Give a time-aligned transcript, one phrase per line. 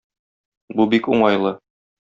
[0.79, 1.57] Бу бик уңайлы.